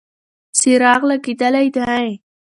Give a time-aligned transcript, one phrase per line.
[0.57, 2.09] څراغ لګېدلی دی.